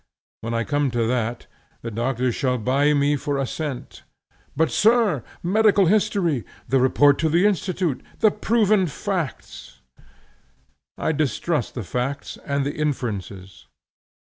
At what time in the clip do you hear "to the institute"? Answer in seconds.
7.19-8.01